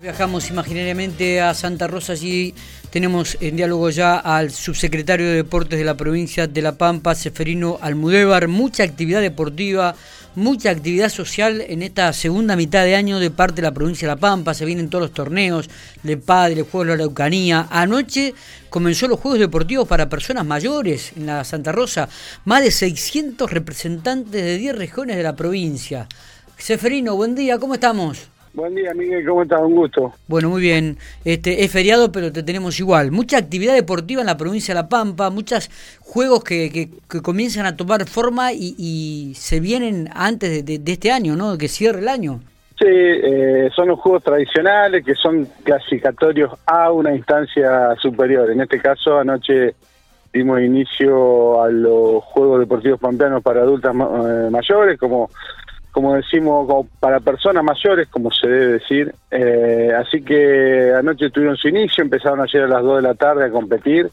Viajamos 0.00 0.48
imaginariamente 0.48 1.42
a 1.42 1.52
Santa 1.52 1.86
Rosa, 1.86 2.14
allí 2.14 2.54
tenemos 2.88 3.36
en 3.38 3.56
diálogo 3.56 3.90
ya 3.90 4.16
al 4.16 4.50
subsecretario 4.50 5.26
de 5.26 5.34
Deportes 5.34 5.78
de 5.78 5.84
la 5.84 5.94
provincia 5.94 6.46
de 6.46 6.62
La 6.62 6.72
Pampa, 6.72 7.14
Seferino 7.14 7.78
Almudévar, 7.82 8.48
mucha 8.48 8.82
actividad 8.82 9.20
deportiva, 9.20 9.94
mucha 10.36 10.70
actividad 10.70 11.10
social 11.10 11.60
en 11.60 11.82
esta 11.82 12.14
segunda 12.14 12.56
mitad 12.56 12.82
de 12.86 12.96
año 12.96 13.18
de 13.18 13.30
parte 13.30 13.56
de 13.56 13.68
la 13.68 13.74
provincia 13.74 14.08
de 14.08 14.14
La 14.14 14.20
Pampa, 14.20 14.54
se 14.54 14.64
vienen 14.64 14.88
todos 14.88 15.02
los 15.02 15.12
torneos 15.12 15.68
de 16.02 16.16
padre, 16.16 16.62
Juegos 16.62 16.86
de 16.86 16.96
la 16.96 17.02
Araucanía, 17.02 17.66
anoche 17.68 18.32
comenzó 18.70 19.06
los 19.06 19.20
Juegos 19.20 19.38
Deportivos 19.38 19.86
para 19.86 20.08
personas 20.08 20.46
mayores 20.46 21.12
en 21.14 21.26
la 21.26 21.44
Santa 21.44 21.72
Rosa, 21.72 22.08
más 22.46 22.62
de 22.62 22.70
600 22.70 23.52
representantes 23.52 24.32
de 24.32 24.56
10 24.56 24.76
regiones 24.76 25.18
de 25.18 25.24
la 25.24 25.36
provincia. 25.36 26.08
Seferino, 26.56 27.16
buen 27.16 27.34
día, 27.34 27.58
¿cómo 27.58 27.74
estamos? 27.74 28.30
Buen 28.52 28.74
día, 28.74 28.92
Miguel, 28.94 29.24
¿cómo 29.24 29.42
estás? 29.42 29.60
Un 29.60 29.76
gusto. 29.76 30.12
Bueno, 30.26 30.48
muy 30.48 30.60
bien. 30.60 30.96
Este, 31.24 31.62
es 31.62 31.70
feriado, 31.70 32.10
pero 32.10 32.32
te 32.32 32.42
tenemos 32.42 32.80
igual. 32.80 33.12
Mucha 33.12 33.38
actividad 33.38 33.74
deportiva 33.74 34.22
en 34.22 34.26
la 34.26 34.36
provincia 34.36 34.74
de 34.74 34.80
La 34.80 34.88
Pampa, 34.88 35.30
muchos 35.30 35.70
juegos 36.00 36.42
que, 36.42 36.90
que, 37.08 37.22
comienzan 37.22 37.66
a 37.66 37.76
tomar 37.76 38.08
forma 38.08 38.52
y, 38.52 39.32
se 39.36 39.60
vienen 39.60 40.08
antes 40.14 40.64
de, 40.64 40.80
este 40.84 41.12
año, 41.12 41.36
¿no? 41.36 41.56
Que 41.58 41.68
cierre 41.68 42.00
el 42.00 42.08
año. 42.08 42.40
Sí, 42.76 42.86
eh, 42.88 43.70
son 43.74 43.88
los 43.88 44.00
juegos 44.00 44.24
tradicionales 44.24 45.04
que 45.04 45.14
son 45.14 45.46
clasificatorios 45.62 46.50
a 46.66 46.90
una 46.90 47.14
instancia 47.14 47.94
superior. 48.00 48.50
En 48.50 48.62
este 48.62 48.80
caso, 48.80 49.18
anoche 49.18 49.74
dimos 50.32 50.60
inicio 50.60 51.62
a 51.62 51.70
los 51.70 52.24
Juegos 52.24 52.60
Deportivos 52.60 52.98
Pampeanos 52.98 53.42
para 53.42 53.60
adultas 53.60 53.94
eh, 53.94 54.48
mayores, 54.50 54.98
como 54.98 55.30
como 55.90 56.14
decimos, 56.14 56.86
para 57.00 57.20
personas 57.20 57.64
mayores, 57.64 58.08
como 58.08 58.30
se 58.30 58.48
debe 58.48 58.72
decir. 58.74 59.12
Eh, 59.30 59.92
así 59.96 60.22
que 60.22 60.92
anoche 60.96 61.30
tuvieron 61.30 61.56
su 61.56 61.68
inicio, 61.68 62.04
empezaron 62.04 62.40
ayer 62.40 62.62
a 62.62 62.68
las 62.68 62.82
2 62.82 62.96
de 62.96 63.02
la 63.02 63.14
tarde 63.14 63.44
a 63.44 63.50
competir 63.50 64.08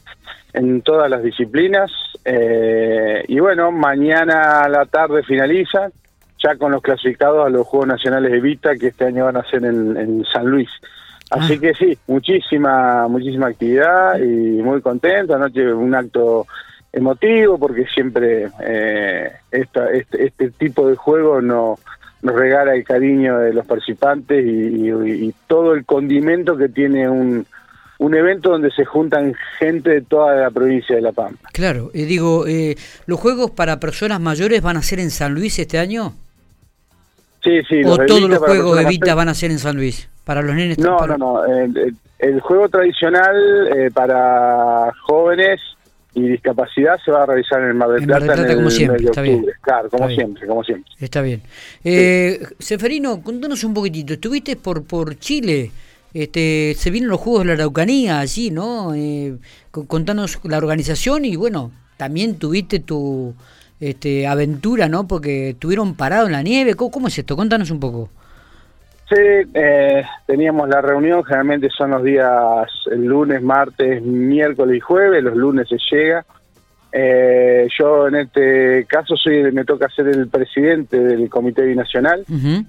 en 0.52 0.82
todas 0.82 1.08
las 1.08 1.22
disciplinas. 1.22 1.90
Eh, 2.24 3.24
y 3.28 3.38
bueno, 3.38 3.70
mañana 3.70 4.62
a 4.62 4.68
la 4.68 4.86
tarde 4.86 5.22
finalizan, 5.22 5.92
ya 6.42 6.56
con 6.56 6.72
los 6.72 6.82
clasificados 6.82 7.46
a 7.46 7.50
los 7.50 7.66
Juegos 7.66 7.88
Nacionales 7.88 8.32
de 8.32 8.40
Vita, 8.40 8.76
que 8.76 8.88
este 8.88 9.04
año 9.04 9.24
van 9.24 9.36
a 9.36 9.48
ser 9.48 9.64
en, 9.64 10.24
San 10.32 10.46
Luis. 10.46 10.68
Así 11.30 11.54
ah. 11.54 11.60
que 11.60 11.74
sí, 11.74 11.98
muchísima, 12.06 13.06
muchísima 13.08 13.48
actividad 13.48 14.18
y 14.18 14.62
muy 14.62 14.80
contento. 14.80 15.34
Anoche 15.34 15.72
un 15.72 15.94
acto 15.94 16.46
emotivo 16.92 17.58
porque 17.58 17.86
siempre 17.86 18.48
eh, 18.60 19.32
esta, 19.50 19.90
este, 19.90 20.26
este, 20.26 20.50
tipo 20.50 20.88
de 20.88 20.96
juego 20.96 21.40
no, 21.40 21.78
nos 22.22 22.34
regala 22.34 22.74
el 22.74 22.84
cariño 22.84 23.38
de 23.38 23.52
los 23.52 23.66
participantes 23.66 24.44
y, 24.44 25.34
todo 25.46 25.74
el 25.74 25.84
condimento 25.84 26.56
que 26.56 26.68
tiene 26.68 27.08
un, 27.08 27.46
un 27.98 28.14
evento 28.14 28.50
donde 28.50 28.70
se 28.70 28.84
juntan 28.84 29.34
gente 29.58 29.90
de 29.90 30.02
toda 30.02 30.34
la 30.36 30.50
provincia 30.50 30.96
de 30.96 31.02
La 31.02 31.12
Pampa. 31.12 31.48
Claro, 31.52 31.90
y 31.94 32.04
digo, 32.04 32.46
eh, 32.46 32.76
¿los 33.06 33.18
juegos 33.18 33.50
para 33.50 33.80
personas 33.80 34.20
mayores 34.20 34.62
van 34.62 34.76
a 34.76 34.82
ser 34.82 35.00
en 35.00 35.10
San 35.10 35.34
Luis 35.34 35.58
este 35.58 35.78
año? 35.78 36.12
Sí, 37.42 37.62
sí. 37.68 37.82
¿O 37.84 37.96
todos 37.98 38.28
los 38.28 38.38
juegos 38.38 38.76
de 38.78 38.84
Vita 38.86 39.14
van 39.14 39.28
a 39.28 39.34
ser 39.34 39.50
en 39.50 39.58
San 39.58 39.76
Luis? 39.76 40.08
Para 40.24 40.42
los 40.42 40.54
nenes. 40.54 40.78
No, 40.78 40.98
no, 41.06 41.16
no. 41.16 41.44
El, 41.44 42.40
juego 42.40 42.68
tradicional 42.68 43.68
eh, 43.74 43.90
para 43.94 44.92
jóvenes 45.06 45.60
y 46.14 46.22
discapacidad 46.22 46.98
se 47.04 47.10
va 47.10 47.22
a 47.22 47.26
realizar 47.26 47.60
en 47.60 47.68
el 47.68 47.74
Mar 47.74 47.90
del 47.90 48.04
Plata, 48.04 48.34
en, 48.34 48.50
el, 48.50 48.56
como 48.56 48.70
siempre, 48.70 49.04
está 49.04 49.22
Bien. 49.22 49.46
Claro, 49.60 49.90
como 49.90 50.08
siempre, 50.08 50.46
como 50.46 50.64
siempre. 50.64 50.90
Está 50.98 51.22
bien. 51.22 51.42
Eh, 51.84 52.40
Seferino, 52.58 53.22
contanos 53.22 53.62
un 53.64 53.74
poquitito. 53.74 54.14
Estuviste 54.14 54.56
por 54.56 54.84
por 54.84 55.18
Chile. 55.18 55.70
Este, 56.14 56.74
se 56.76 56.90
vienen 56.90 57.10
los 57.10 57.20
Juegos 57.20 57.42
de 57.42 57.46
la 57.48 57.52
Araucanía 57.52 58.20
allí, 58.20 58.50
¿no? 58.50 58.94
Eh, 58.94 59.36
contanos 59.70 60.38
la 60.44 60.56
organización 60.56 61.24
y 61.24 61.36
bueno, 61.36 61.70
también 61.96 62.38
tuviste 62.38 62.80
tu 62.80 63.34
este, 63.78 64.26
aventura, 64.26 64.88
¿no? 64.88 65.06
Porque 65.06 65.50
estuvieron 65.50 65.94
parados 65.94 66.28
en 66.28 66.32
la 66.32 66.42
nieve. 66.42 66.74
¿Cómo, 66.74 67.08
es 67.08 67.18
esto? 67.18 67.36
Contanos 67.36 67.70
un 67.70 67.80
poco. 67.80 68.10
Sí, 69.08 69.16
eh, 69.54 70.04
teníamos 70.26 70.68
la 70.68 70.82
reunión, 70.82 71.24
generalmente 71.24 71.70
son 71.70 71.92
los 71.92 72.04
días 72.04 72.68
el 72.90 73.04
lunes, 73.04 73.42
martes, 73.42 74.02
miércoles 74.02 74.76
y 74.76 74.80
jueves, 74.80 75.24
los 75.24 75.34
lunes 75.34 75.66
se 75.68 75.78
llega. 75.90 76.26
Eh, 76.90 77.68
yo 77.78 78.08
en 78.08 78.14
este 78.14 78.86
caso 78.86 79.14
soy 79.16 79.52
me 79.52 79.64
toca 79.64 79.88
ser 79.90 80.08
el 80.08 80.28
presidente 80.28 80.98
del 80.98 81.28
Comité 81.28 81.62
Binacional, 81.62 82.24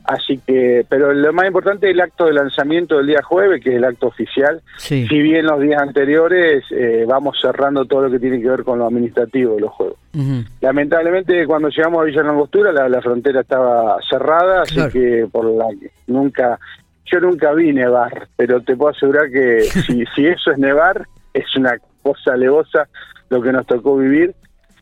así 0.05 0.39
que, 0.45 0.85
pero 0.89 1.13
lo 1.13 1.31
más 1.33 1.47
importante 1.47 1.87
es 1.87 1.93
el 1.93 2.01
acto 2.01 2.25
de 2.25 2.33
lanzamiento 2.33 2.97
del 2.97 3.07
día 3.07 3.21
jueves, 3.21 3.61
que 3.61 3.71
es 3.71 3.75
el 3.75 3.85
acto 3.85 4.07
oficial. 4.07 4.61
Si 4.77 5.05
bien 5.05 5.45
los 5.45 5.59
días 5.59 5.81
anteriores 5.81 6.63
eh, 6.71 7.05
vamos 7.07 7.37
cerrando 7.41 7.85
todo 7.85 8.03
lo 8.03 8.11
que 8.11 8.19
tiene 8.19 8.41
que 8.41 8.49
ver 8.49 8.63
con 8.63 8.79
lo 8.79 8.87
administrativo 8.87 9.55
de 9.55 9.61
los 9.61 9.71
juegos. 9.71 9.98
Lamentablemente 10.61 11.45
cuando 11.45 11.69
llegamos 11.69 12.01
a 12.01 12.05
Villa 12.05 12.23
Langostura 12.23 12.71
la, 12.71 12.89
la 12.89 13.01
frontera 13.01 13.41
estaba 13.41 13.97
cerrada, 14.09 14.63
así 14.63 14.79
que 14.91 15.27
por 15.31 15.45
la 15.45 15.67
nunca, 16.07 16.59
yo 17.05 17.19
nunca 17.19 17.53
vi 17.53 17.73
nevar, 17.73 18.27
pero 18.35 18.61
te 18.61 18.75
puedo 18.75 18.91
asegurar 18.91 19.29
que 19.29 19.61
si, 19.85 20.03
si 20.15 20.25
eso 20.25 20.51
es 20.51 20.57
nevar, 20.57 21.05
es 21.33 21.55
una 21.55 21.77
cosa 22.01 22.33
alevosa 22.33 22.87
lo 23.29 23.41
que 23.41 23.51
nos 23.51 23.65
tocó 23.65 23.97
vivir. 23.97 24.33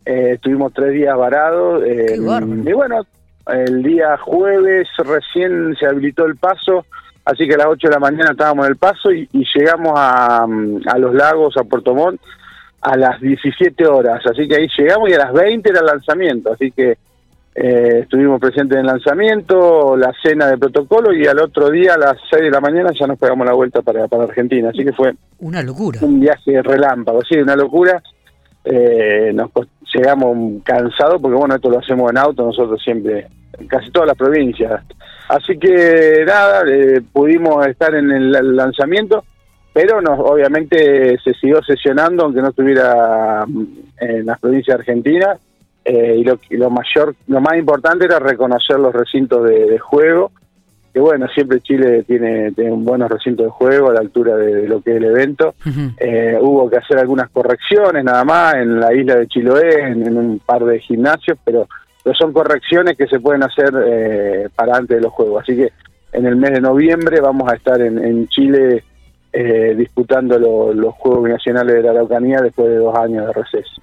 Eh, 0.05 0.31
estuvimos 0.35 0.71
tres 0.73 0.93
días 0.93 1.17
varados. 1.17 1.83
Eh, 1.85 2.15
y 2.15 2.71
bueno, 2.71 3.05
el 3.47 3.83
día 3.83 4.17
jueves 4.17 4.87
recién 4.97 5.75
se 5.77 5.85
habilitó 5.85 6.25
el 6.25 6.37
paso, 6.37 6.85
así 7.25 7.47
que 7.47 7.55
a 7.55 7.57
las 7.57 7.67
8 7.67 7.87
de 7.87 7.93
la 7.93 7.99
mañana 7.99 8.31
estábamos 8.31 8.65
en 8.65 8.71
el 8.71 8.77
paso 8.77 9.11
y, 9.11 9.27
llegamos 9.53 9.93
a, 9.97 10.43
a, 10.45 10.97
los 10.97 11.13
lagos, 11.13 11.57
a 11.57 11.63
Puerto 11.63 11.93
Montt, 11.93 12.21
a 12.81 12.95
las 12.97 13.19
17 13.19 13.85
horas. 13.85 14.25
Así 14.25 14.47
que 14.47 14.55
ahí 14.55 14.67
llegamos 14.77 15.09
y 15.09 15.13
a 15.13 15.19
las 15.19 15.33
20 15.33 15.69
era 15.69 15.79
el 15.79 15.85
lanzamiento. 15.85 16.53
Así 16.53 16.71
que 16.71 16.97
eh, 17.59 17.99
estuvimos 18.03 18.39
presentes 18.39 18.75
en 18.75 18.81
el 18.81 18.85
lanzamiento, 18.85 19.97
la 19.97 20.13
cena 20.21 20.47
de 20.47 20.59
protocolo 20.59 21.11
y 21.11 21.25
al 21.25 21.39
otro 21.39 21.71
día 21.71 21.95
a 21.95 21.97
las 21.97 22.17
6 22.29 22.43
de 22.43 22.51
la 22.51 22.61
mañana 22.61 22.91
ya 22.97 23.07
nos 23.07 23.17
pegamos 23.17 23.47
la 23.47 23.53
vuelta 23.53 23.81
para, 23.81 24.07
para 24.07 24.25
Argentina. 24.25 24.69
Así 24.69 24.83
que 24.85 24.93
fue 24.93 25.13
una 25.39 25.63
locura. 25.63 25.99
Un 26.03 26.19
viaje 26.19 26.61
relámpago, 26.61 27.21
sí, 27.27 27.37
una 27.37 27.55
locura. 27.55 28.01
Eh, 28.63 29.31
nos 29.33 29.49
llegamos 29.93 30.61
cansados 30.63 31.21
porque 31.21 31.37
bueno, 31.37 31.55
esto 31.55 31.69
lo 31.69 31.79
hacemos 31.79 32.11
en 32.11 32.17
auto 32.17 32.45
nosotros 32.45 32.81
siempre, 32.83 33.27
en 33.57 33.67
casi 33.67 33.89
todas 33.91 34.07
las 34.07 34.17
provincias. 34.17 34.83
Así 35.29 35.57
que 35.57 36.23
nada, 36.27 36.63
eh, 36.69 37.01
pudimos 37.11 37.65
estar 37.65 37.95
en 37.95 38.11
el 38.11 38.55
lanzamiento, 38.55 39.23
pero 39.77 40.01
nos, 40.01 40.19
obviamente 40.19 41.19
se 41.23 41.35
siguió 41.35 41.61
sesionando 41.61 42.23
aunque 42.23 42.41
no 42.41 42.49
estuviera 42.49 43.45
mm, 43.45 43.65
en 43.99 44.25
las 44.25 44.39
provincias 44.39 44.79
argentinas 44.79 45.37
eh, 45.85 46.15
y, 46.17 46.23
lo, 46.23 46.39
lo, 46.49 46.71
mayor, 46.71 47.15
lo 47.27 47.39
más 47.41 47.59
importante 47.59 48.05
era 48.05 48.17
reconocer 48.17 48.79
los 48.79 48.91
recintos 48.91 49.47
de, 49.47 49.77
juego, 49.77 50.31
que 50.91 50.99
bueno, 50.99 51.27
siempre 51.27 51.61
Chile 51.61 52.03
tiene, 52.07 52.53
tiene, 52.53 52.71
un 52.71 52.83
buenos 52.83 53.07
recintos 53.11 53.45
de 53.45 53.51
juego 53.51 53.91
a 53.91 53.93
la 53.93 53.99
altura 53.99 54.35
de, 54.35 54.67
lo 54.67 54.81
que 54.81 54.91
es 54.91 54.97
el 54.97 55.05
evento. 55.05 55.53
Eh, 55.99 56.39
hubo 56.41 56.67
que 56.71 56.77
hacer 56.77 56.97
algunas 56.97 57.29
correcciones 57.29 58.03
nada 58.03 58.23
más 58.25 58.55
en 58.55 58.79
la 58.79 58.91
isla 58.95 59.15
de 59.15 59.27
Chiloé, 59.27 59.91
en, 59.91 60.17
un 60.17 60.39
par 60.39 60.65
de 60.65 60.79
gimnasios, 60.79 61.37
pero, 61.45 61.67
son 62.17 62.33
correcciones 62.33 62.97
que 62.97 63.05
se 63.05 63.19
pueden 63.19 63.43
hacer 63.43 63.69
eh, 63.85 64.49
para 64.55 64.77
antes 64.77 64.97
de 64.97 65.03
los 65.03 65.13
juegos. 65.13 65.43
Así 65.43 65.55
que 65.55 65.71
en 66.13 66.25
el 66.25 66.35
mes 66.35 66.51
de 66.51 66.61
noviembre 66.61 67.21
vamos 67.21 67.51
a 67.51 67.55
estar 67.55 67.79
en, 67.79 68.03
en 68.03 68.27
Chile 68.29 68.83
eh, 69.39 69.75
disputando 69.75 70.39
los 70.39 70.95
Juegos 70.95 71.29
Nacionales 71.29 71.75
de 71.75 71.83
la 71.83 71.91
Araucanía 71.91 72.39
después 72.41 72.69
de 72.69 72.77
dos 72.77 72.97
años 72.97 73.27
de 73.27 73.33
receso. 73.33 73.81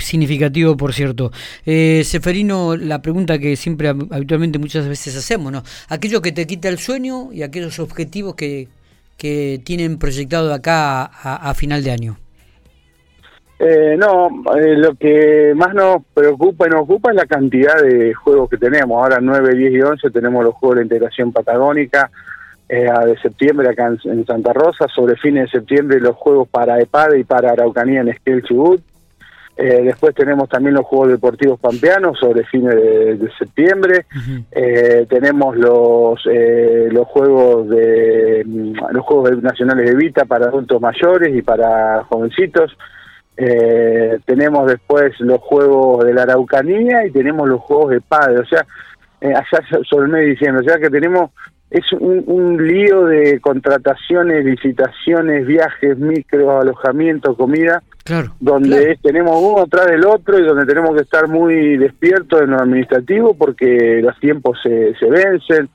Significativo, 0.00 0.76
por 0.76 0.92
cierto. 0.92 1.30
Eh, 1.64 2.02
Seferino, 2.04 2.76
la 2.76 3.00
pregunta 3.00 3.38
que 3.38 3.56
siempre 3.56 3.88
habitualmente 3.88 4.58
muchas 4.58 4.86
veces 4.86 5.16
hacemos, 5.16 5.50
¿no? 5.50 5.62
Aquello 5.88 6.20
que 6.20 6.32
te 6.32 6.46
quita 6.46 6.68
el 6.68 6.78
sueño 6.78 7.32
y 7.32 7.42
aquellos 7.42 7.78
objetivos 7.78 8.34
que, 8.34 8.68
que 9.16 9.62
tienen 9.64 9.98
proyectado 9.98 10.52
acá 10.52 11.04
a, 11.04 11.54
final 11.54 11.82
de 11.82 11.90
año. 11.90 12.16
Eh, 13.58 13.96
no, 13.98 14.28
eh, 14.58 14.76
lo 14.76 14.94
que 14.94 15.54
más 15.56 15.72
nos 15.72 16.02
preocupa 16.12 16.66
y 16.66 16.70
nos 16.70 16.82
ocupa 16.82 17.12
es 17.12 17.16
la 17.16 17.24
cantidad 17.24 17.80
de 17.82 18.12
juegos 18.12 18.50
que 18.50 18.58
tenemos. 18.58 19.02
Ahora 19.02 19.20
9, 19.22 19.54
10 19.54 19.72
y 19.72 19.80
11 19.80 20.10
tenemos 20.10 20.44
los 20.44 20.52
Juegos 20.54 20.76
de 20.76 20.80
la 20.82 20.84
Integración 20.84 21.32
Patagónica, 21.32 22.10
de 22.68 23.18
septiembre 23.22 23.68
acá 23.70 23.90
en, 24.04 24.26
Santa 24.26 24.52
Rosa, 24.52 24.86
sobre 24.94 25.16
fines 25.16 25.44
de 25.44 25.58
septiembre 25.58 26.00
los 26.00 26.16
juegos 26.16 26.48
para 26.48 26.80
EPADE 26.80 27.20
y 27.20 27.24
para 27.24 27.52
Araucanía 27.52 28.00
en 28.00 28.08
Esquel 28.08 28.42
Chubut. 28.42 28.82
Eh, 29.60 29.82
después 29.82 30.14
tenemos 30.14 30.48
también 30.48 30.74
los 30.74 30.86
Juegos 30.86 31.08
Deportivos 31.08 31.58
Pampeanos 31.58 32.16
sobre 32.20 32.44
fines 32.44 32.76
de, 32.76 33.28
septiembre. 33.36 34.06
eh, 34.52 35.04
tenemos 35.08 35.56
los 35.56 36.20
eh, 36.30 36.88
los 36.92 37.08
juegos 37.08 37.68
de 37.68 38.44
mm, 38.46 38.74
los 38.92 39.04
Juegos 39.04 39.42
Nacionales 39.42 39.90
de 39.90 39.96
Vita 39.96 40.26
para 40.26 40.46
adultos 40.46 40.80
mayores 40.80 41.34
y 41.34 41.42
para 41.42 42.04
jovencitos. 42.04 42.78
Eh, 43.36 44.20
tenemos 44.24 44.68
después 44.68 45.18
los 45.18 45.40
Juegos 45.40 46.04
de 46.04 46.14
la 46.14 46.22
Araucanía 46.22 47.04
y 47.04 47.10
tenemos 47.10 47.48
los 47.48 47.60
Juegos 47.60 47.90
de 47.90 48.00
Padre. 48.00 48.38
O 48.38 48.46
sea, 48.46 48.64
allá 49.20 49.82
sobre 49.90 50.04
el 50.06 50.12
mes 50.12 50.20
de 50.20 50.26
diciembre. 50.28 50.64
O 50.64 50.68
sea 50.68 50.78
que 50.78 50.88
tenemos 50.88 51.32
es 51.70 51.84
un, 51.92 52.66
lío 52.66 53.04
de 53.04 53.40
contrataciones, 53.40 54.44
licitaciones, 54.44 55.46
viajes, 55.46 55.98
micro, 55.98 56.60
alojamiento, 56.60 57.36
comida, 57.36 57.82
claro, 58.04 58.34
donde 58.40 58.98
tenemos 59.02 59.36
uno 59.38 59.62
atrás 59.62 59.86
del 59.86 60.06
otro 60.06 60.38
y 60.38 60.46
donde 60.46 60.64
tenemos 60.64 60.94
que 60.94 61.02
estar 61.02 61.28
muy 61.28 61.76
despiertos 61.76 62.40
en 62.40 62.50
lo 62.50 62.60
administrativo 62.60 63.34
porque 63.34 64.00
los 64.02 64.18
tiempos 64.18 64.58
se, 64.62 64.94
se 64.94 65.10
vencen, 65.10 65.68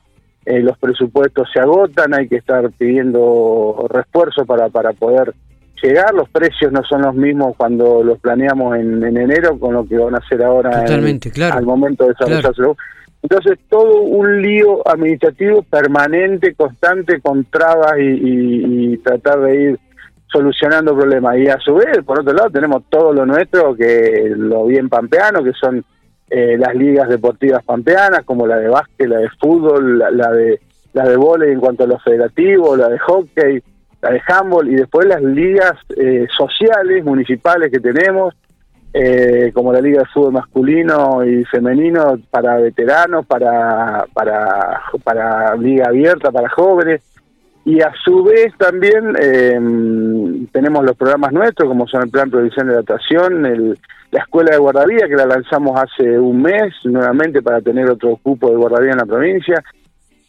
eh, 0.45 0.61
los 0.61 0.77
presupuestos 0.79 1.47
se 1.53 1.59
agotan, 1.59 2.13
hay 2.15 2.27
que 2.27 2.37
estar 2.37 2.71
pidiendo 2.71 3.85
refuerzo 3.89 4.45
para, 4.45 4.69
para 4.69 4.93
poder 4.93 5.33
llegar, 5.81 6.13
los 6.13 6.27
precios 6.29 6.71
no 6.71 6.83
son 6.83 7.03
los 7.03 7.13
mismos 7.13 7.55
cuando 7.55 8.03
los 8.03 8.17
planeamos 8.19 8.77
en, 8.77 9.03
enero 9.03 9.59
con 9.59 9.73
lo 9.73 9.85
que 9.85 9.97
van 9.97 10.15
a 10.15 10.17
hacer 10.17 10.43
ahora 10.43 10.85
al 11.51 11.65
momento 11.65 12.05
de 12.05 12.13
desarrollarse. 12.17 12.63
Entonces, 13.23 13.57
todo 13.69 14.01
un 14.01 14.41
lío 14.41 14.85
administrativo 14.85 15.63
permanente, 15.63 16.53
constante, 16.55 17.21
con 17.21 17.45
trabas 17.45 17.93
y, 17.97 18.97
tratar 18.97 19.39
de 19.39 19.61
ir 19.61 19.79
solucionando 20.27 20.93
problemas. 20.95 21.37
Y 21.37 21.47
a 21.47 21.57
su 21.59 21.75
vez, 21.75 22.03
por 22.05 22.19
otro 22.19 22.33
lado, 22.33 22.49
tenemos 22.49 22.83
todo 22.89 23.13
lo 23.13 23.25
nuestro, 23.25 23.75
que 23.75 24.33
lo 24.35 24.65
bien 24.65 24.89
pampeano, 24.89 25.41
que 25.41 25.53
son 25.53 25.85
eh, 26.29 26.57
las 26.57 26.75
ligas 26.75 27.07
deportivas 27.07 27.63
pampeanas, 27.63 28.25
como 28.25 28.45
la 28.45 28.57
de 28.57 28.67
básquet, 28.67 29.07
la 29.07 29.19
de 29.19 29.29
fútbol, 29.39 29.99
la, 29.99 30.31
de 30.31 30.59
la 30.91 31.07
de 31.07 31.15
vóley 31.15 31.53
en 31.53 31.61
cuanto 31.61 31.85
a 31.85 31.87
los 31.87 32.03
federativos, 32.03 32.77
la 32.77 32.89
de 32.89 32.99
hockey, 32.99 33.63
la 34.01 34.11
de 34.11 34.21
handball, 34.27 34.69
y 34.69 34.75
después 34.75 35.07
las 35.07 35.23
ligas 35.23 35.73
eh, 35.95 36.27
sociales, 36.35 37.05
municipales 37.05 37.71
que 37.71 37.79
tenemos, 37.79 38.33
eh, 38.93 39.51
como 39.53 39.73
la 39.73 39.81
Liga 39.81 40.01
de 40.01 40.05
Fútbol 40.05 40.33
masculino 40.33 41.25
y 41.25 41.43
femenino 41.45 42.19
para 42.29 42.57
veteranos, 42.57 43.25
para, 43.25 44.05
para, 44.13 44.81
para 45.03 45.55
Liga 45.55 45.87
Abierta, 45.87 46.31
para 46.31 46.49
jóvenes. 46.49 47.01
Y 47.65 47.81
a 47.81 47.91
su 48.03 48.23
vez 48.23 48.53
también 48.57 49.15
eh, 49.19 50.47
tenemos 50.51 50.83
los 50.83 50.97
programas 50.97 51.31
nuestros, 51.31 51.69
como 51.69 51.87
son 51.87 52.03
el 52.03 52.09
Plan 52.09 52.29
Provisión 52.29 52.67
de 52.67 52.73
Adaptación, 52.73 53.45
el, 53.45 53.79
la 54.11 54.19
Escuela 54.19 54.51
de 54.51 54.59
Guardavía, 54.59 55.07
que 55.07 55.15
la 55.15 55.25
lanzamos 55.25 55.81
hace 55.81 56.19
un 56.19 56.41
mes 56.41 56.73
nuevamente 56.83 57.41
para 57.41 57.61
tener 57.61 57.89
otro 57.89 58.19
cupo 58.21 58.49
de 58.49 58.57
guardavía 58.57 58.91
en 58.91 58.97
la 58.97 59.05
provincia, 59.05 59.63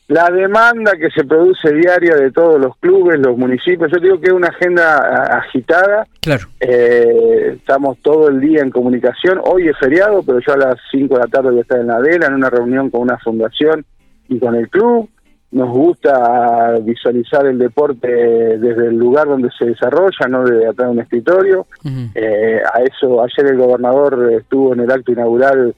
la 0.09 0.29
demanda 0.31 0.93
que 0.93 1.11
se 1.11 1.25
produce 1.25 1.73
diaria 1.73 2.15
de 2.17 2.31
todos 2.31 2.61
los 2.61 2.77
clubes, 2.77 3.19
los 3.21 3.39
municipios, 3.39 3.91
yo 3.91 4.01
digo 4.01 4.21
que 4.21 4.27
es 4.27 4.33
una 4.33 4.49
agenda 4.49 4.99
agitada. 5.39 6.06
Claro. 6.21 6.47
Eh, 6.61 7.55
estamos 7.56 7.99
todo 8.03 8.29
el 8.29 8.39
día 8.41 8.61
en 8.61 8.71
comunicación. 8.71 9.41
Hoy 9.43 9.69
es 9.69 9.79
feriado, 9.79 10.23
pero 10.23 10.41
yo 10.41 10.53
a 10.53 10.59
las 10.59 10.75
5 10.91 11.15
de 11.15 11.21
la 11.21 11.27
tarde 11.27 11.51
voy 11.51 11.59
a 11.59 11.62
estar 11.62 11.81
en 11.81 11.87
la 11.87 12.01
vela, 12.01 12.27
en 12.27 12.35
una 12.35 12.51
reunión 12.51 12.91
con 12.91 13.01
una 13.01 13.19
fundación 13.19 13.85
y 14.29 14.39
con 14.39 14.55
el 14.55 14.69
club. 14.69 15.09
Nos 15.53 15.71
gusta 15.71 16.79
visualizar 16.83 17.47
el 17.47 17.59
deporte 17.59 18.09
desde 18.09 18.89
el 18.89 18.97
lugar 18.97 19.29
donde 19.29 19.50
se 19.57 19.67
desarrolla, 19.67 20.27
no 20.29 20.45
desde 20.45 20.67
atrás 20.67 20.89
de 20.89 20.93
un 20.93 21.00
escritorio. 21.00 21.67
Eh, 22.15 22.61
a 22.61 22.83
eso, 22.83 23.23
ayer 23.23 23.53
el 23.53 23.59
gobernador 23.59 24.33
estuvo 24.33 24.75
en 24.75 24.81
el 24.81 24.91
acto 24.91 25.12
inaugural 25.12 25.75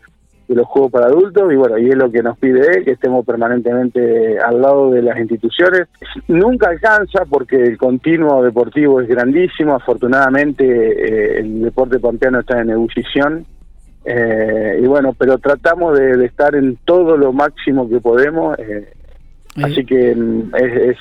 de 0.49 0.55
los 0.55 0.67
juegos 0.67 0.93
para 0.93 1.07
adultos 1.07 1.53
y 1.53 1.57
bueno, 1.57 1.79
y 1.79 1.89
es 1.89 1.97
lo 1.97 2.11
que 2.11 2.23
nos 2.23 2.39
pide 2.39 2.79
él, 2.79 2.85
que 2.85 2.93
estemos 2.93 3.25
permanentemente 3.25 4.39
al 4.39 4.61
lado 4.61 4.91
de 4.91 5.03
las 5.03 5.19
instituciones. 5.19 5.89
Nunca 6.29 6.69
alcanza 6.69 7.25
porque 7.29 7.57
el 7.57 7.77
continuo 7.77 8.43
deportivo 8.43 9.01
es 9.01 9.09
grandísimo, 9.09 9.75
afortunadamente 9.75 10.65
eh, 10.65 11.41
el 11.41 11.63
deporte 11.63 11.99
pampeano 11.99 12.41
está 12.41 12.61
en 12.61 12.71
ebullición 12.71 13.47
eh, 14.09 14.79
y 14.81 14.87
bueno, 14.87 15.15
pero 15.19 15.37
tratamos 15.39 15.99
de, 15.99 16.25
estar 16.25 16.55
en 16.55 16.79
todo 16.85 17.17
lo 17.17 17.33
máximo 17.33 17.89
que 17.89 18.01
podemos. 18.01 18.57
Eh, 18.61 18.93
así 19.57 19.85
que 19.85 20.15
mm, 20.15 20.53
es, 20.55 20.97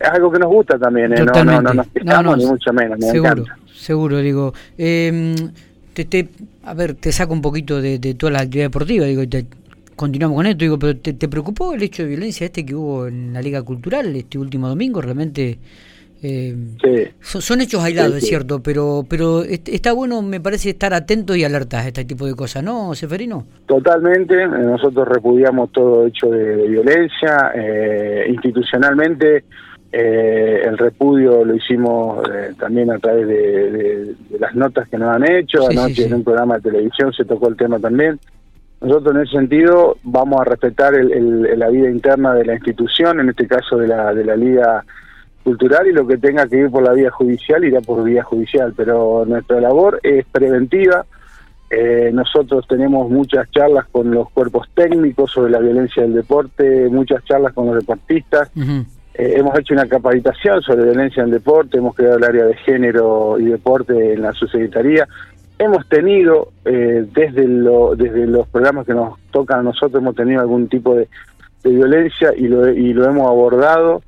algo 0.00 0.32
que 0.32 0.40
nos 0.40 0.48
gusta 0.48 0.76
también, 0.76 1.10
no, 1.10 1.44
no, 1.44 1.62
no, 1.62 1.72
nos 1.72 1.86
quejamos 1.86 2.38
ni 2.38 2.46
mucho 2.46 2.72
menos, 2.72 2.98
seguro, 3.00 3.44
Seguro, 3.72 4.18
digo. 4.18 4.52
Eh, 4.76 5.36
te, 6.04 6.28
a 6.64 6.74
ver, 6.74 6.94
te 6.94 7.12
saco 7.12 7.32
un 7.32 7.42
poquito 7.42 7.80
de, 7.80 7.98
toda 8.14 8.32
la 8.32 8.40
actividad 8.40 8.66
deportiva, 8.66 9.06
digo, 9.06 9.28
te, 9.28 9.46
continuamos 9.96 10.36
con 10.36 10.46
esto, 10.46 10.64
digo, 10.64 10.78
pero 10.78 10.96
te, 10.96 11.28
preocupó 11.28 11.74
el 11.74 11.82
hecho 11.82 12.02
de 12.02 12.10
violencia 12.10 12.46
este 12.46 12.64
que 12.64 12.74
hubo 12.74 13.06
en 13.06 13.32
la 13.32 13.42
Liga 13.42 13.62
Cultural 13.62 14.14
este 14.16 14.38
último 14.38 14.68
domingo? 14.68 15.00
Realmente 15.00 15.58
eh, 16.22 17.12
son, 17.20 17.60
hechos 17.60 17.82
aislados, 17.82 18.16
es 18.16 18.26
cierto, 18.26 18.60
pero 18.60 19.04
pero 19.08 19.44
está 19.44 19.92
bueno, 19.92 20.20
me 20.20 20.40
parece, 20.40 20.70
estar 20.70 20.92
atentos 20.92 21.36
y 21.36 21.44
alertas 21.44 21.84
a 21.84 21.88
este 21.88 22.04
tipo 22.04 22.26
de 22.26 22.34
cosas, 22.34 22.64
¿no, 22.64 22.94
Seferino? 22.94 23.46
Totalmente, 23.66 24.46
nosotros 24.46 25.06
repudiamos 25.06 25.70
todo 25.70 26.06
hecho 26.06 26.26
de, 26.28 26.66
violencia, 26.66 27.52
eh, 27.54 28.26
institucionalmente 28.30 29.44
eh, 29.90 30.62
el 30.64 30.76
repudio 30.76 31.44
lo 31.44 31.54
hicimos 31.54 32.22
eh, 32.28 32.52
también 32.58 32.90
a 32.90 32.98
través 32.98 33.26
de, 33.26 34.14
las 34.38 34.54
notas 34.54 34.88
que 34.88 34.98
nos 34.98 35.08
han 35.08 35.30
hecho. 35.30 35.68
Anoche 35.68 36.06
en 36.06 36.14
un 36.14 36.24
programa 36.24 36.56
de 36.56 36.70
televisión 36.70 37.12
se 37.12 37.24
tocó 37.24 37.48
el 37.48 37.56
tema 37.56 37.78
también. 37.78 38.18
Nosotros 38.80 39.14
en 39.14 39.22
ese 39.22 39.32
sentido 39.32 39.96
vamos 40.04 40.40
a 40.40 40.44
respetar 40.44 40.92
la 40.94 41.68
vida 41.68 41.90
interna 41.90 42.34
de 42.34 42.44
la 42.44 42.54
institución, 42.54 43.18
en 43.18 43.30
este 43.30 43.48
caso 43.48 43.76
de 43.76 43.88
la, 43.88 44.14
de 44.14 44.24
la 44.24 44.36
Liga 44.36 44.84
Cultural, 45.42 45.86
y 45.88 45.92
lo 45.92 46.06
que 46.06 46.18
tenga 46.18 46.46
que 46.46 46.58
ir 46.58 46.70
por 46.70 46.84
la 46.84 46.92
vía 46.92 47.10
judicial 47.10 47.64
irá 47.64 47.80
por 47.80 48.04
vía 48.04 48.22
judicial. 48.22 48.74
Pero 48.76 49.24
nuestra 49.26 49.60
labor 49.60 49.98
es 50.02 50.24
preventiva. 50.26 51.06
Eh, 51.70 52.10
nosotros 52.12 52.66
tenemos 52.68 53.10
muchas 53.10 53.50
charlas 53.50 53.86
con 53.90 54.10
los 54.10 54.30
cuerpos 54.30 54.68
técnicos 54.74 55.32
sobre 55.32 55.50
la 55.50 55.58
violencia 55.58 56.02
del 56.02 56.14
deporte, 56.14 56.88
muchas 56.88 57.24
charlas 57.24 57.54
con 57.54 57.66
los 57.66 57.76
deportistas. 57.76 58.50
Eh, 59.18 59.34
hemos 59.36 59.58
hecho 59.58 59.74
una 59.74 59.88
capacitación 59.88 60.62
sobre 60.62 60.84
violencia 60.84 61.24
en 61.24 61.32
deporte, 61.32 61.78
hemos 61.78 61.96
creado 61.96 62.18
el 62.18 62.24
área 62.24 62.44
de 62.44 62.54
género 62.54 63.36
y 63.40 63.46
deporte 63.46 64.14
en 64.14 64.22
la 64.22 64.32
subsecretaría. 64.32 65.08
Hemos 65.58 65.88
tenido, 65.88 66.52
eh, 66.64 67.04
desde, 67.12 67.48
lo, 67.48 67.96
desde 67.96 68.28
los 68.28 68.46
programas 68.46 68.86
que 68.86 68.94
nos 68.94 69.18
tocan 69.32 69.58
a 69.58 69.62
nosotros, 69.64 70.00
hemos 70.00 70.14
tenido 70.14 70.40
algún 70.40 70.68
tipo 70.68 70.94
de, 70.94 71.08
violencia 71.64 72.32
y 72.34 72.46
lo, 72.46 72.66
y 72.70 72.94
lo 72.94 73.04
hemos 73.04 73.28
abordado 73.28 74.00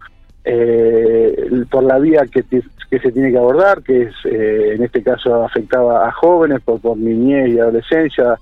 eh, 0.45 1.51
por 1.71 1.83
la 1.83 1.99
vía 1.99 2.23
que, 2.33 2.43
que 2.43 2.99
se 3.01 3.13
tiene 3.13 3.33
que 3.33 3.37
abordar, 3.37 3.83
que 3.83 4.05
es 4.05 4.15
en 4.25 4.83
este 4.83 5.03
caso 5.03 5.45
afectaba 5.45 6.09
a 6.09 6.13
jóvenes 6.13 6.63
por, 6.63 6.81
por 6.81 6.97
niñez 6.97 7.51
y 7.51 7.59
adolescencia. 7.59 8.39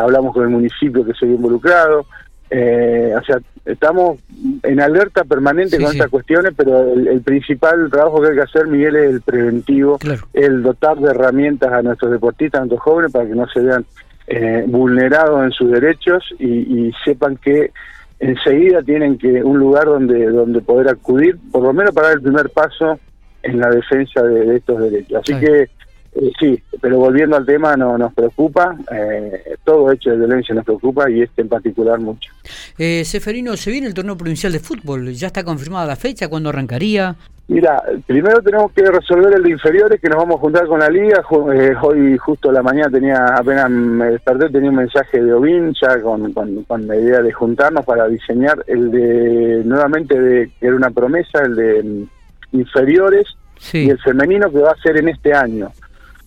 hablamos 0.00 0.34
con 0.34 0.42
el 0.42 0.48
municipio 0.48 1.04
que 1.04 1.14
se 1.14 1.26
vio 1.26 1.36
involucrado. 1.36 2.06
Eh, 2.50 3.12
o 3.18 3.22
sea, 3.24 3.38
estamos 3.66 4.18
en 4.62 4.80
alerta 4.80 5.24
permanente 5.24 5.78
con 5.78 5.92
estas 5.92 6.08
cuestiones, 6.08 6.54
pero 6.56 6.92
el, 6.94 7.20
principal 7.20 7.90
trabajo 7.90 8.22
que 8.22 8.28
hay 8.28 8.34
que 8.36 8.42
hacer, 8.42 8.66
Miguel, 8.66 8.96
es 8.96 9.10
el 9.10 9.20
preventivo, 9.20 9.98
el 10.32 10.62
dotar 10.62 10.98
de 10.98 11.10
herramientas 11.10 11.72
a 11.72 11.82
nuestros 11.82 12.10
deportistas, 12.10 12.60
a 12.60 12.64
nuestros 12.64 12.80
jóvenes, 12.80 13.12
para 13.12 13.26
que 13.26 13.34
no 13.34 13.46
se 13.48 13.60
vean 13.60 13.84
eh, 14.26 14.64
vulnerados 14.66 15.44
en 15.44 15.52
sus 15.52 15.70
derechos 15.70 16.24
y, 16.38 16.92
sepan 17.04 17.36
que 17.36 17.70
enseguida 18.18 18.82
tienen 18.82 19.16
que 19.16 19.44
un 19.44 19.58
lugar 19.58 19.84
donde 19.84 20.26
donde 20.26 20.60
poder 20.60 20.88
acudir, 20.88 21.36
por 21.52 21.62
lo 21.62 21.72
menos 21.72 21.94
para 21.94 22.08
dar 22.08 22.16
el 22.16 22.22
primer 22.22 22.50
paso 22.50 22.98
en 23.42 23.60
la 23.60 23.70
defensa 23.70 24.22
de, 24.22 24.56
estos 24.56 24.80
derechos. 24.80 25.22
Así 25.22 25.38
que 25.38 25.68
eh, 26.14 26.32
sí, 26.38 26.62
pero 26.80 26.98
volviendo 26.98 27.36
al 27.36 27.46
tema, 27.46 27.76
no 27.76 27.98
nos 27.98 28.12
preocupa, 28.14 28.76
eh, 28.92 29.56
todo 29.64 29.92
hecho 29.92 30.10
de 30.10 30.16
violencia 30.16 30.54
nos 30.54 30.64
preocupa 30.64 31.10
y 31.10 31.22
este 31.22 31.42
en 31.42 31.48
particular 31.48 31.98
mucho. 32.00 32.32
Eh, 32.78 33.04
Seferino, 33.04 33.56
se 33.56 33.70
viene 33.70 33.86
el 33.86 33.94
torneo 33.94 34.16
provincial 34.16 34.52
de 34.52 34.60
fútbol, 34.60 35.12
¿ya 35.12 35.28
está 35.28 35.44
confirmada 35.44 35.86
la 35.86 35.96
fecha? 35.96 36.28
¿Cuándo 36.28 36.48
arrancaría? 36.48 37.16
Mira, 37.48 37.82
primero 38.06 38.42
tenemos 38.42 38.70
que 38.72 38.82
resolver 38.82 39.32
el 39.34 39.42
de 39.42 39.50
inferiores, 39.50 39.98
que 40.02 40.08
nos 40.10 40.18
vamos 40.18 40.36
a 40.36 40.40
juntar 40.40 40.66
con 40.66 40.80
la 40.80 40.90
liga. 40.90 41.22
Eh, 41.54 41.74
hoy 41.80 42.18
justo 42.18 42.50
a 42.50 42.52
la 42.52 42.62
mañana 42.62 42.90
tenía, 42.90 43.24
apenas 43.24 43.70
me 43.70 44.10
desperté, 44.10 44.50
tenía 44.50 44.68
un 44.68 44.76
mensaje 44.76 45.22
de 45.22 45.32
Ovin 45.32 45.72
ya 45.80 45.98
con, 46.02 46.30
con, 46.32 46.86
la 46.86 46.96
idea 46.96 47.22
de 47.22 47.32
juntarnos 47.32 47.86
para 47.86 48.06
diseñar 48.06 48.62
el 48.66 48.90
de, 48.90 49.62
nuevamente, 49.64 50.20
de 50.20 50.50
que 50.60 50.66
era 50.66 50.76
una 50.76 50.90
promesa, 50.90 51.38
el 51.40 51.56
de 51.56 51.82
mm, 51.82 52.56
inferiores 52.58 53.26
y 53.72 53.88
el 53.88 53.98
femenino 53.98 54.50
que 54.52 54.58
va 54.58 54.72
a 54.72 54.82
ser 54.82 54.98
en 54.98 55.08
este 55.08 55.32
año. 55.32 55.72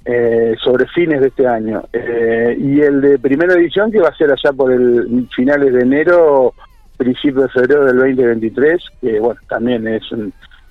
Eh, 0.03 0.55
sobre 0.63 0.87
fines 0.87 1.21
de 1.21 1.27
este 1.27 1.45
año. 1.45 1.83
Eh, 1.93 2.57
y 2.59 2.81
el 2.81 3.01
de 3.01 3.19
primera 3.19 3.53
edición 3.53 3.91
que 3.91 3.99
va 3.99 4.09
a 4.09 4.17
ser 4.17 4.31
allá 4.31 4.51
por 4.51 4.71
el 4.71 5.27
finales 5.35 5.71
de 5.71 5.81
enero, 5.81 6.55
principio 6.97 7.43
de 7.43 7.49
febrero 7.49 7.85
del 7.85 7.97
2023, 7.97 8.83
que 8.99 9.19
bueno, 9.19 9.39
también 9.47 9.87
es 9.87 10.01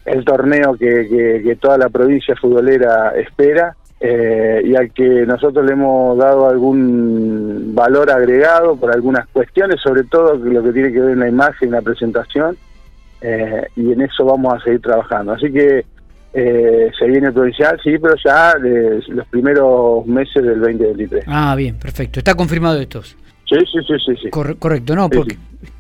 el 0.05 0.25
torneo 0.25 0.75
que, 0.75 1.43
que, 1.45 1.57
toda 1.61 1.79
la 1.79 1.89
provincia 1.89 2.35
futbolera 2.35 3.13
espera. 3.17 3.77
Eh, 4.01 4.63
y 4.65 4.75
al 4.75 4.91
que 4.93 5.25
nosotros 5.27 5.65
le 5.65 5.75
hemos 5.75 6.19
dado 6.19 6.49
algún 6.49 7.73
valor 7.73 8.11
agregado 8.11 8.75
por 8.75 8.91
algunas 8.91 9.29
cuestiones, 9.29 9.81
sobre 9.81 10.05
todo 10.05 10.35
lo 10.35 10.63
que 10.65 10.73
tiene 10.73 10.91
que 10.91 11.01
ver 11.01 11.11
en 11.11 11.21
la 11.21 11.29
imagen, 11.29 11.69
en 11.69 11.75
la 11.75 11.83
presentación, 11.83 12.57
y 13.23 13.93
en 13.93 14.01
eso 14.01 14.25
vamos 14.25 14.55
a 14.55 14.65
seguir 14.65 14.81
trabajando. 14.81 15.33
Así 15.35 15.53
que 15.53 15.85
eh, 16.33 16.91
se 16.97 17.07
viene 17.07 17.33
provincial, 17.33 17.79
sí, 17.83 17.99
pero 17.99 18.15
ya 18.25 18.55
los 19.09 19.27
primeros 19.29 20.07
meses 20.07 20.43
del 20.43 20.61
2023. 20.61 21.25
Ah, 21.27 21.55
bien, 21.57 21.77
perfecto. 21.77 22.21
¿Está 22.21 22.35
confirmado 22.35 22.81
esto? 22.81 23.03
Sí, 23.03 23.17
sí, 23.49 23.79
sí, 23.87 23.95
sí. 24.07 24.13
sí. 24.23 24.31
correcto, 24.31 24.95
¿no? 24.95 25.11
Porque, 25.11 25.37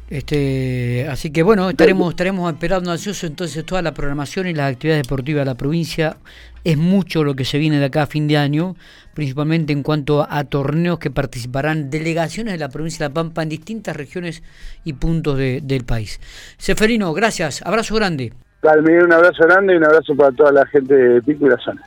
Este, 0.08 1.06
así 1.08 1.30
que 1.30 1.44
bueno, 1.44 1.70
estaremos, 1.70 2.10
estaremos 2.10 2.52
esperando 2.52 2.90
ansioso 2.90 3.28
entonces 3.28 3.64
toda 3.64 3.80
la 3.80 3.94
programación 3.94 4.48
y 4.48 4.54
las 4.54 4.72
actividades 4.72 5.04
deportivas 5.04 5.42
de 5.42 5.46
la 5.46 5.56
provincia. 5.56 6.16
Es 6.64 6.76
mucho 6.76 7.22
lo 7.22 7.36
que 7.36 7.44
se 7.44 7.58
viene 7.58 7.78
de 7.78 7.84
acá 7.84 8.02
a 8.02 8.06
fin 8.06 8.26
de 8.26 8.36
año, 8.36 8.74
principalmente 9.14 9.72
en 9.72 9.84
cuanto 9.84 10.26
a, 10.28 10.44
torneos 10.44 10.98
que 10.98 11.12
participarán 11.12 11.90
delegaciones 11.90 12.54
de 12.54 12.58
la 12.58 12.70
provincia 12.70 13.04
de 13.04 13.10
La 13.10 13.14
Pampa 13.14 13.44
en 13.44 13.50
distintas 13.50 13.96
regiones 13.96 14.42
y 14.84 14.94
puntos 14.94 15.38
del 15.38 15.84
país. 15.84 16.20
Seferino, 16.58 17.12
gracias, 17.14 17.62
abrazo 17.64 17.94
grande. 17.94 18.32
Dale, 18.62 19.04
un 19.04 19.12
abrazo 19.12 19.44
grande 19.46 19.72
y 19.72 19.76
un 19.78 19.84
abrazo 19.84 20.14
para 20.14 20.32
toda 20.32 20.52
la 20.52 20.66
gente 20.66 20.94
de 20.94 21.22
Pico 21.22 21.46
y 21.46 21.50
la 21.50 21.56
zona. 21.56 21.82